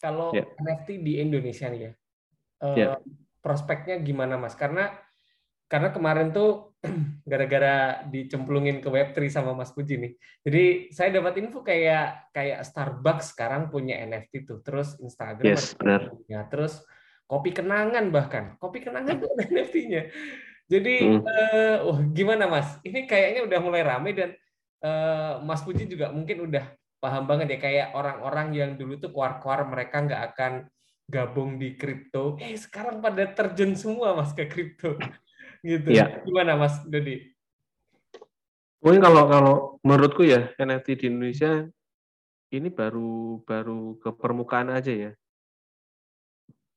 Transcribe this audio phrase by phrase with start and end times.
[0.00, 0.48] kalau yeah.
[0.58, 1.92] NFT di Indonesia nih ya,
[2.64, 2.96] uh, yeah.
[3.44, 4.56] prospeknya gimana Mas?
[4.56, 4.90] Karena
[5.70, 6.74] karena kemarin tuh
[7.30, 10.12] gara-gara dicemplungin ke Web3 sama Mas Puji nih.
[10.42, 16.10] Jadi saya dapat info kayak kayak Starbucks sekarang punya NFT tuh, terus Instagram yes, benar.
[16.10, 16.82] punya, terus
[17.30, 20.10] kopi kenangan bahkan kopi kenangan tuh NFT-nya.
[20.70, 21.22] Jadi hmm.
[21.22, 22.78] uh, oh, gimana Mas?
[22.82, 24.30] Ini kayaknya udah mulai rame dan
[24.82, 26.66] uh, Mas Puji juga mungkin udah
[27.00, 30.52] paham banget ya kayak orang-orang yang dulu tuh kuar-kuar mereka nggak akan
[31.10, 34.94] gabung di kripto, eh sekarang pada terjun semua mas ke kripto,
[35.66, 35.90] gitu.
[35.90, 36.22] Ya.
[36.22, 37.34] Gimana mas Dodi?
[38.80, 41.66] Mungkin kalau kalau menurutku ya NFT di Indonesia
[42.54, 45.10] ini baru baru ke permukaan aja ya.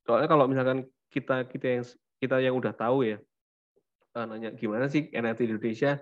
[0.03, 1.83] Soalnya kalau misalkan kita kita yang
[2.19, 3.17] kita yang udah tahu ya,
[4.17, 6.01] nanya gimana sih NFT di Indonesia,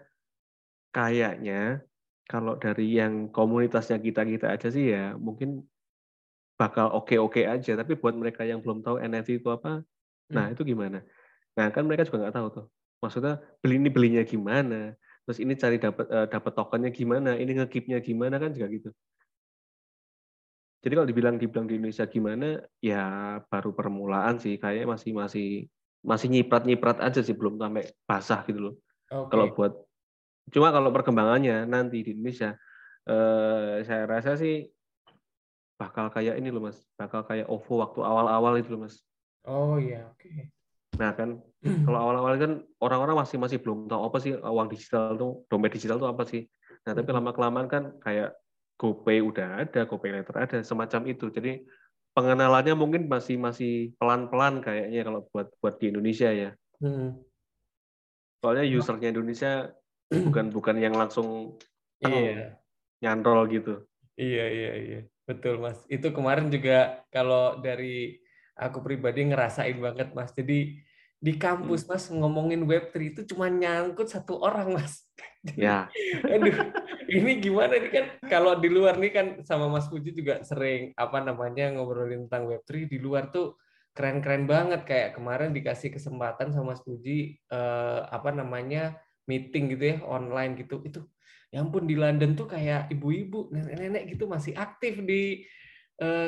[0.96, 1.84] kayaknya
[2.30, 5.66] kalau dari yang komunitasnya kita-kita aja sih ya mungkin
[6.62, 7.74] bakal oke-oke aja.
[7.74, 9.82] Tapi buat mereka yang belum tahu NFT itu apa,
[10.30, 10.54] nah hmm.
[10.54, 11.02] itu gimana?
[11.58, 12.66] Nah kan mereka juga nggak tahu tuh.
[13.02, 14.94] Maksudnya beli ini belinya gimana?
[15.26, 17.34] Terus ini cari dapat uh, dapat tokennya gimana?
[17.34, 18.90] Ini ngekipnya gimana kan juga gitu.
[20.82, 24.58] Jadi kalau dibilang dibilang di Indonesia gimana, ya baru permulaan sih.
[24.58, 25.48] Kayaknya masih masih
[26.02, 28.76] masih nyiprat nyiprat aja sih, belum sampai basah gitu loh.
[29.10, 29.30] Okay.
[29.30, 29.74] Kalau buat
[30.52, 32.54] Cuma kalau perkembangannya nanti di Indonesia,
[33.08, 34.68] eh, saya rasa sih
[35.80, 39.02] bakal kayak ini loh mas, bakal kayak OVO waktu awal-awal itu loh mas.
[39.50, 40.22] Oh iya, oke.
[40.22, 40.54] Okay.
[41.02, 41.42] Nah kan,
[41.90, 45.98] kalau awal-awal kan orang-orang masih masih belum tahu apa sih uang digital tuh, dompet digital
[45.98, 46.46] tuh apa sih.
[46.86, 48.38] Nah tapi lama kelamaan kan kayak
[48.78, 51.34] GoPay udah ada, GoPay Later ada, semacam itu.
[51.34, 51.66] Jadi
[52.14, 56.52] pengenalannya mungkin masih masih pelan-pelan kayaknya kalau buat buat di Indonesia ya.
[56.82, 57.22] Hmm.
[58.42, 59.70] Soalnya usernya Indonesia
[60.12, 61.56] bukan bukan yang langsung
[62.04, 62.60] iya.
[63.00, 63.88] nyantol gitu.
[64.20, 65.80] Iya iya iya betul mas.
[65.88, 68.20] Itu kemarin juga kalau dari
[68.60, 70.36] aku pribadi ngerasain banget mas.
[70.36, 70.84] Jadi
[71.22, 71.90] di kampus hmm.
[71.90, 75.08] mas ngomongin Web3 itu cuma nyangkut satu orang mas.
[75.58, 75.90] Ya.
[76.22, 76.54] Aduh,
[77.10, 81.18] ini gimana nih kan kalau di luar nih kan sama Mas Puji juga sering apa
[81.18, 83.58] namanya ngobrolin tentang Web3 di luar tuh
[83.98, 89.98] keren-keren banget kayak kemarin dikasih kesempatan sama Mas Puji eh, apa namanya meeting gitu ya
[90.06, 90.82] online gitu.
[90.86, 91.06] Itu
[91.52, 95.44] ya ampun di London tuh kayak ibu-ibu nenek-nenek gitu masih aktif di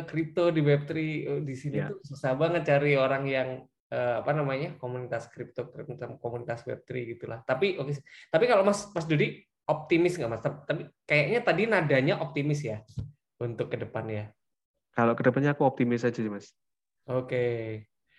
[0.05, 1.89] kripto uh, di Web3 uh, di sini yeah.
[1.89, 3.49] tuh susah banget cari orang yang
[3.89, 5.73] uh, apa namanya komunitas kripto
[6.21, 7.41] komunitas Web3 gitulah.
[7.41, 8.05] Tapi oke okay.
[8.29, 10.41] tapi kalau Mas Mas Dudi optimis nggak Mas?
[10.45, 12.85] Tapi kayaknya tadi nadanya optimis ya
[13.41, 14.25] untuk ke depan ya.
[14.93, 16.53] Kalau ke depannya aku optimis aja sih Mas.
[17.09, 17.27] Oke.
[17.27, 17.59] Okay.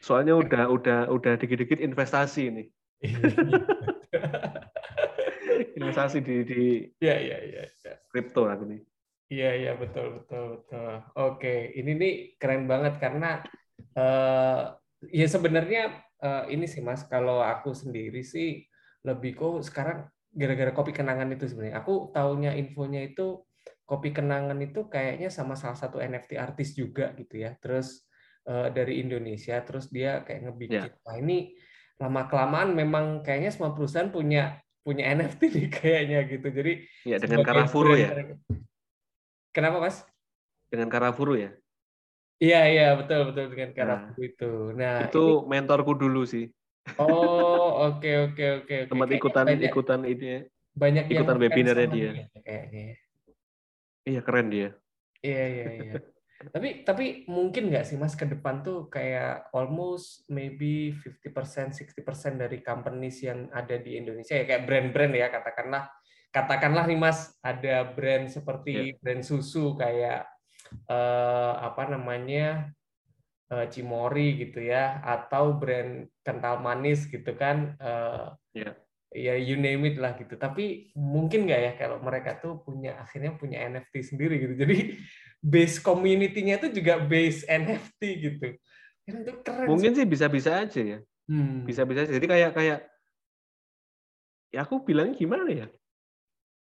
[0.05, 2.69] soalnya udah udah udah dikit-dikit investasi ini
[5.75, 6.63] investasi di di
[7.03, 7.95] ya ya ya, ya.
[8.11, 8.83] kripto aku nih.
[9.33, 10.93] Iya iya betul betul betul.
[11.19, 13.43] Oke, ini nih keren banget karena
[13.99, 14.77] uh,
[15.11, 18.63] ya sebenarnya uh, ini sih Mas kalau aku sendiri sih
[19.03, 21.83] lebih kok sekarang gara-gara kopi kenangan itu sebenarnya.
[21.83, 23.43] Aku taunya infonya itu
[23.85, 27.57] kopi kenangan itu kayaknya sama salah satu NFT artis juga gitu ya.
[27.59, 28.07] Terus
[28.47, 30.91] uh, dari Indonesia terus dia kayak ngebikin.
[30.91, 31.05] Yeah.
[31.05, 31.57] Nah, ini
[31.99, 36.47] lama kelamaan memang kayaknya semua perusahaan punya punya NFT nih kayaknya gitu.
[36.53, 36.73] Jadi
[37.09, 38.11] ya dengan Karafuru ya.
[39.51, 40.05] Kenapa Mas?
[40.69, 41.51] Dengan Karafuru ya.
[42.39, 44.53] Iya iya betul betul dengan Karafuru nah, itu.
[44.77, 45.49] Nah itu ini...
[45.49, 46.47] mentorku dulu sih.
[47.01, 47.09] Oh
[47.89, 48.67] oke okay, oke okay, oke.
[48.69, 50.41] Okay, Tempat ikutan banyak, ikutan ini ya.
[50.77, 52.11] Banyak ikutan webinarnya dia.
[52.13, 52.85] dia kayaknya.
[54.05, 54.69] Iya keren dia.
[55.25, 55.93] Iya iya iya.
[56.35, 62.59] Tapi tapi mungkin nggak sih Mas ke depan tuh kayak almost maybe 50% 60% dari
[62.61, 65.89] companies yang ada di Indonesia ya kayak brand-brand ya katakanlah
[66.35, 68.99] katakanlah nih Mas ada brand seperti yeah.
[68.99, 70.27] brand susu kayak
[70.91, 72.75] eh, apa namanya
[73.55, 78.27] eh, Cimori gitu ya atau brand kental manis gitu kan eh,
[78.59, 78.75] yeah
[79.15, 80.35] ya you name it lah gitu.
[80.35, 84.59] Tapi mungkin nggak ya kalau mereka tuh punya akhirnya punya NFT sendiri gitu.
[84.59, 84.99] Jadi
[85.45, 88.47] base community-nya itu juga base NFT gitu.
[89.05, 89.69] Itu keren.
[89.69, 90.99] Mungkin sih bisa-bisa aja ya.
[91.29, 91.69] Hmm.
[91.69, 92.09] Bisa-bisa.
[92.09, 92.79] Jadi kayak kayak
[94.49, 95.69] ya aku bilang gimana ya?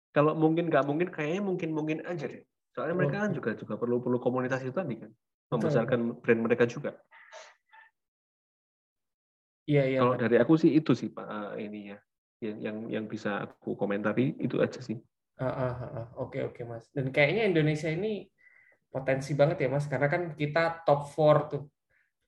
[0.10, 2.42] Kalau mungkin nggak mungkin kayaknya mungkin mungkin aja deh.
[2.74, 5.14] Soalnya mereka kan juga juga perlu perlu komunitas itu tadi kan,
[5.54, 6.98] membesarkan brand mereka juga.
[9.70, 10.00] Iya iya.
[10.02, 11.98] Kalau dari aku sih itu sih pak ini ya
[12.42, 14.98] yang yang yang bisa aku komentari itu aja sih.
[15.38, 16.90] Oke uh, uh, uh, oke okay, okay, mas.
[16.94, 18.30] Dan kayaknya Indonesia ini
[18.94, 21.64] potensi banget ya mas, karena kan kita top 4 tuh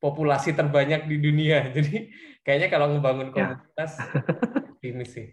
[0.01, 1.62] populasi terbanyak di dunia.
[1.77, 2.09] Jadi
[2.41, 3.53] kayaknya kalau ngebangun ya.
[3.53, 4.09] komunitas ya.
[4.89, 5.27] ini sih.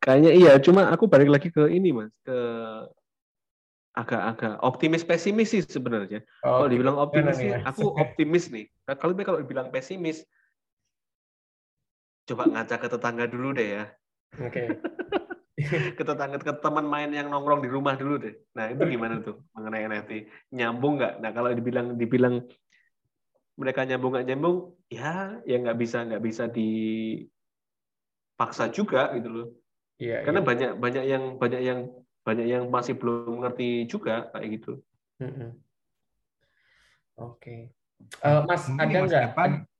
[0.00, 2.38] kayaknya iya, cuma aku balik lagi ke ini mas, ke
[3.94, 6.24] agak-agak optimis pesimis sih sebenarnya.
[6.42, 7.62] Oh, kalau dibilang optimis sih, ya?
[7.62, 8.66] aku optimis nih.
[8.90, 10.26] Nah, kalau kalau dibilang pesimis,
[12.26, 13.84] coba ngaca ke tetangga dulu deh ya.
[14.42, 14.50] Oke.
[14.50, 14.68] Okay.
[15.98, 18.34] ke tetangga ke teman main yang nongkrong di rumah dulu deh.
[18.58, 20.26] Nah itu gimana tuh mengenai NFT?
[20.50, 21.22] Nyambung nggak?
[21.22, 22.42] Nah kalau dibilang dibilang
[23.54, 27.30] mereka nyambung nggak nyambung, ya ya nggak bisa nggak bisa dipaksa
[28.74, 29.54] juga gitu loh.
[30.02, 30.46] Iya, Karena iya.
[30.46, 31.86] banyak banyak yang banyak yang
[32.26, 34.82] banyak yang masih belum ngerti juga kayak gitu.
[35.22, 35.38] Oke,
[37.14, 37.70] okay.
[38.26, 39.70] uh, eh, Mas Mungkin ada nggak?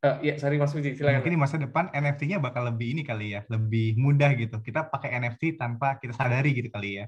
[0.00, 1.20] Uh, ya, sorry Mas Puji, silakan.
[1.20, 4.56] Mungkin di masa depan NFT-nya bakal lebih ini kali ya, lebih mudah gitu.
[4.64, 7.06] Kita pakai NFT tanpa kita sadari gitu kali ya.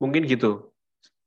[0.00, 0.72] Mungkin gitu.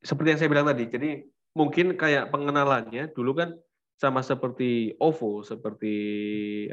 [0.01, 0.89] Seperti yang saya bilang tadi.
[0.89, 1.21] Jadi
[1.53, 3.53] mungkin kayak pengenalannya dulu kan
[4.01, 5.93] sama seperti OVO, seperti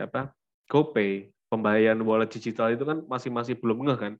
[0.01, 0.33] apa
[0.73, 4.13] GoPay, pembayaran wallet digital itu kan masih masih belum ngeh kan.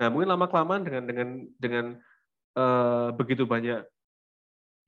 [0.00, 1.28] Nah, mungkin lama kelamaan dengan dengan
[1.60, 1.84] dengan
[2.56, 3.84] uh, begitu banyak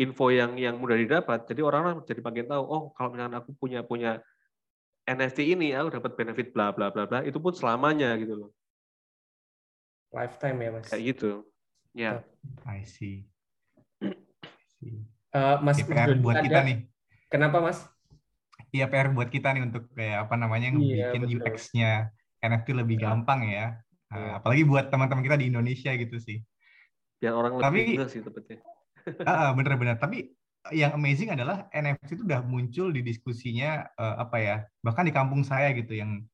[0.01, 3.81] info yang yang mudah didapat, jadi orang-orang jadi makin tahu, oh kalau misalnya aku punya
[3.85, 4.21] punya
[5.07, 8.51] NFT ini, aku dapat benefit bla bla bla bla, itu pun selamanya gitu loh.
[10.11, 10.87] Lifetime ya mas.
[10.91, 11.31] Kayak gitu.
[11.95, 12.13] Ya.
[12.67, 13.31] I see.
[15.31, 16.45] Uh, mas, PR mas buat ada...
[16.45, 16.79] kita nih.
[17.31, 17.87] Kenapa mas?
[18.75, 22.11] Iya PR buat kita nih untuk kayak apa namanya iya, bikin UX-nya
[22.43, 23.11] NFT lebih ya.
[23.11, 23.67] gampang ya.
[24.11, 26.43] Nah, apalagi buat teman-teman kita di Indonesia gitu sih.
[27.23, 28.59] Biar orang lebih Tapi, sih tepatnya.
[29.23, 29.97] uh, bener-bener.
[29.99, 30.35] Tapi
[30.73, 35.43] yang amazing adalah NFT itu udah muncul di diskusinya uh, apa ya bahkan di kampung
[35.47, 36.25] saya gitu yang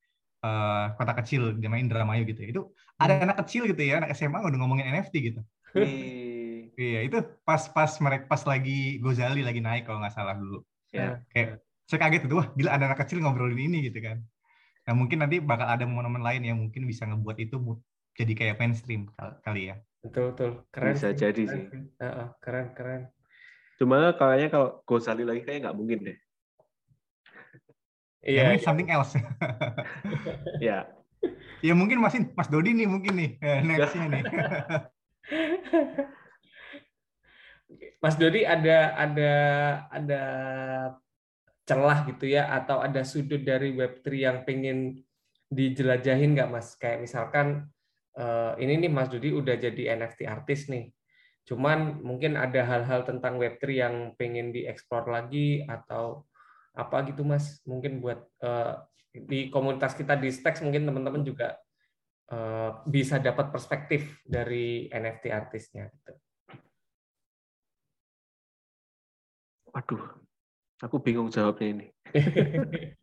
[0.44, 3.02] uh, kota kecil namanya Indramayu gitu itu hmm.
[3.02, 5.40] ada anak kecil gitu ya anak SMA udah ngomongin NFT gitu
[6.76, 11.20] iya itu pas pas mereka pas lagi Gozali lagi naik kalau nggak salah dulu yeah.
[11.32, 14.24] kayak saya kaget itu wah gila ada anak kecil ngobrolin ini gitu kan
[14.82, 17.56] Nah mungkin nanti bakal ada momen-momen lain yang mungkin bisa ngebuat itu
[18.18, 19.08] jadi kayak mainstream
[19.46, 19.76] kali ya.
[20.02, 20.94] Betul betul keren.
[20.98, 21.18] Bisa sih.
[21.22, 21.62] jadi keren, sih.
[22.02, 23.02] Uh, keren keren.
[23.82, 26.14] Cuma kayaknya kalau Gosali lagi kayak nggak mungkin deh.
[28.22, 28.54] Iya.
[28.54, 29.18] Yeah, something else.
[30.62, 30.86] ya.
[31.58, 34.22] Ya mungkin masih Mas Dodi nih mungkin nih eh, nextnya nih.
[38.02, 39.32] Mas Dodi ada ada
[39.90, 40.22] ada
[41.66, 45.02] celah gitu ya atau ada sudut dari Web3 yang pengen
[45.50, 46.78] dijelajahin nggak Mas?
[46.78, 47.66] Kayak misalkan
[48.14, 50.86] uh, ini nih Mas Dudi udah jadi NFT artis nih.
[51.48, 56.26] Cuman mungkin ada hal-hal tentang Web3 yang pengen dieksplor lagi atau
[56.72, 57.60] apa gitu Mas?
[57.66, 61.58] Mungkin buat uh, di komunitas kita di Stacks mungkin teman-teman juga
[62.32, 66.12] uh, bisa dapat perspektif dari NFT artisnya gitu.
[69.72, 70.22] Waduh,
[70.82, 71.86] Aku bingung jawabnya ini.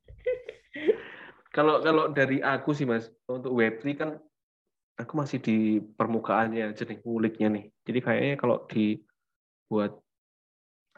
[1.55, 4.09] kalau kalau dari aku sih mas, untuk Web3 kan
[4.99, 7.65] aku masih di permukaannya jadi nguliknya nih.
[7.87, 9.95] Jadi kayaknya kalau dibuat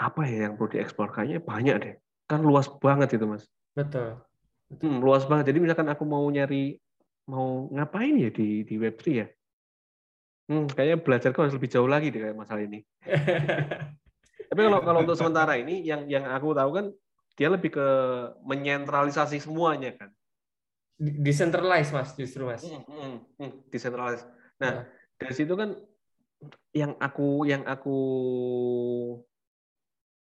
[0.01, 1.95] apa ya yang perlu dieksplor kayaknya banyak deh.
[2.25, 3.45] Kan luas banget itu mas.
[3.77, 4.18] Betul.
[4.74, 4.89] Betul.
[4.89, 5.53] Hmm, luas banget.
[5.53, 6.80] Jadi misalkan aku mau nyari
[7.30, 9.27] mau ngapain ya di di Web3 ya?
[10.50, 12.81] Hmm, kayaknya belajarku harus lebih jauh lagi deh kayak masalah ini.
[14.51, 16.86] Tapi kalau kalau untuk sementara ini yang yang aku tahu kan
[17.39, 17.88] dia lebih ke
[18.44, 20.09] menyentralisasi semuanya kan.
[21.01, 22.62] Decentralized mas justru mas.
[22.62, 24.29] Hmm, hmm, hmm, decentralized.
[24.62, 24.75] Nah, nah
[25.17, 25.74] dari situ kan
[26.74, 27.98] yang aku yang aku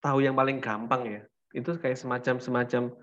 [0.01, 1.21] tahu yang paling gampang ya
[1.57, 2.93] itu kayak semacam semacam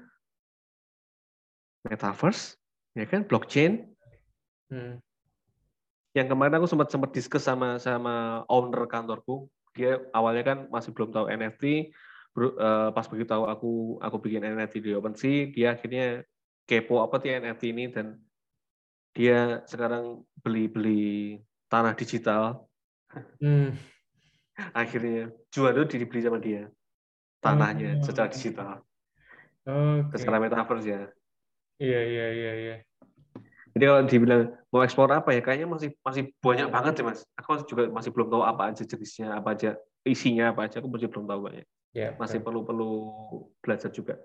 [1.83, 2.55] metaverse
[2.95, 3.91] ya kan blockchain
[4.71, 5.03] hmm.
[6.15, 11.11] yang kemarin aku sempat sempat diskus sama sama owner kantorku dia awalnya kan masih belum
[11.11, 11.91] tahu NFT
[12.39, 16.23] eh, pas begitu tahu aku aku bikin NFT di OpenSea dia akhirnya
[16.67, 18.19] kepo apa sih NFT ini dan
[19.13, 21.39] dia sekarang beli-beli
[21.69, 22.67] tanah digital
[23.43, 23.77] hmm.
[24.81, 26.69] akhirnya jual itu dibeli sama dia
[27.45, 28.03] tanahnya hmm.
[28.05, 28.81] secara digital
[29.67, 30.17] okay.
[30.17, 31.03] secara metaverse ya
[31.83, 32.77] iya iya iya iya
[33.73, 37.21] jadi kalau dibilang mau ekspor apa ya, kayaknya masih masih banyak banget sih mas.
[37.41, 40.85] Aku juga masih belum tahu apa aja jenisnya, apa aja isinya apa aja.
[40.85, 41.65] Aku masih belum tahu banyak.
[41.97, 42.91] Ya, masih perlu perlu
[43.65, 44.21] belajar juga.